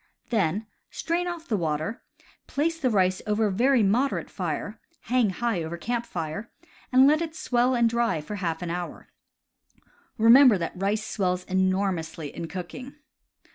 [0.31, 2.01] Then strain off the water,
[2.47, 6.49] place the rice over a very moderate fire (hang high over camp fire),
[6.91, 9.09] and let it swell and dry for half an hour.
[10.17, 12.95] Remember that rice swells enormously in cooking.